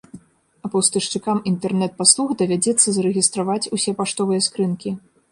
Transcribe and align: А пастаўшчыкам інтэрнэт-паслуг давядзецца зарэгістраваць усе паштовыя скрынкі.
А 0.67 0.69
пастаўшчыкам 0.75 1.41
інтэрнэт-паслуг 1.51 2.33
давядзецца 2.39 2.87
зарэгістраваць 2.95 3.69
усе 3.77 3.91
паштовыя 4.01 4.41
скрынкі. 4.47 4.95